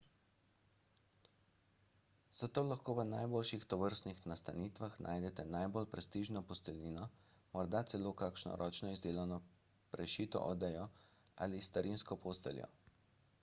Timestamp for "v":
2.99-3.03